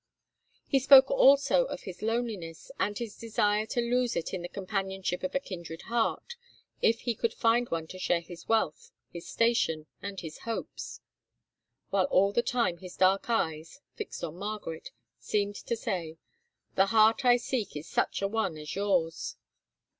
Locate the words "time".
12.41-12.77